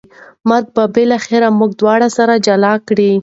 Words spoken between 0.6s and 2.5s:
به بالاخره موږ دواړه سره